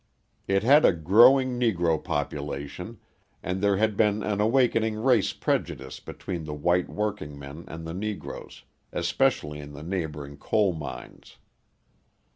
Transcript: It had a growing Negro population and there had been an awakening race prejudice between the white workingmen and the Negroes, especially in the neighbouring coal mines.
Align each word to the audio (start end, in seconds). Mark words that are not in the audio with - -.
It 0.47 0.63
had 0.63 0.83
a 0.83 0.93
growing 0.93 1.59
Negro 1.59 2.03
population 2.03 2.97
and 3.43 3.61
there 3.61 3.77
had 3.77 3.95
been 3.95 4.23
an 4.23 4.41
awakening 4.41 4.95
race 4.95 5.31
prejudice 5.31 5.99
between 5.99 6.45
the 6.45 6.55
white 6.55 6.89
workingmen 6.89 7.65
and 7.67 7.85
the 7.85 7.93
Negroes, 7.93 8.63
especially 8.91 9.59
in 9.59 9.73
the 9.73 9.83
neighbouring 9.83 10.37
coal 10.37 10.73
mines. 10.73 11.37